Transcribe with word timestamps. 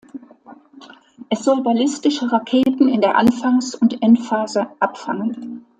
Es 1.29 1.43
soll 1.43 1.61
ballistische 1.61 2.31
Raketen 2.31 2.89
in 2.89 3.01
der 3.01 3.17
Anfangs- 3.17 3.75
und 3.75 4.01
Endphase 4.01 4.65
abfangen. 4.79 5.63